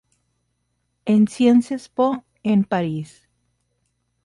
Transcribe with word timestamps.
En 1.05 1.27
"Sciences 1.27 1.87
Po" 1.87 2.23
en 2.41 2.63
París. 2.63 3.27